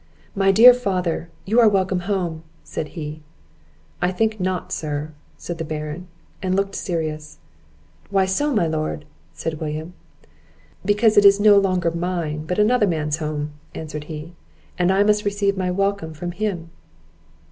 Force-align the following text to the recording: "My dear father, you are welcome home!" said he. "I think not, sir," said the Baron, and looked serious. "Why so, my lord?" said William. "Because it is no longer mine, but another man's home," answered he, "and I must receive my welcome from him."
"My 0.35 0.51
dear 0.51 0.73
father, 0.73 1.29
you 1.45 1.59
are 1.59 1.69
welcome 1.69 1.99
home!" 1.99 2.41
said 2.63 2.87
he. 2.97 3.21
"I 4.01 4.11
think 4.11 4.39
not, 4.39 4.71
sir," 4.71 5.11
said 5.37 5.59
the 5.59 5.63
Baron, 5.63 6.07
and 6.41 6.55
looked 6.55 6.73
serious. 6.73 7.37
"Why 8.09 8.25
so, 8.25 8.51
my 8.51 8.65
lord?" 8.65 9.05
said 9.35 9.59
William. 9.61 9.93
"Because 10.83 11.17
it 11.17 11.23
is 11.23 11.39
no 11.39 11.55
longer 11.59 11.91
mine, 11.91 12.47
but 12.47 12.57
another 12.57 12.87
man's 12.87 13.17
home," 13.17 13.51
answered 13.75 14.05
he, 14.05 14.33
"and 14.75 14.91
I 14.91 15.03
must 15.03 15.23
receive 15.23 15.55
my 15.55 15.69
welcome 15.69 16.15
from 16.15 16.31
him." 16.31 16.71